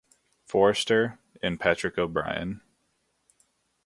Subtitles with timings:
[0.47, 2.63] Forester, and Patrick O'Brian.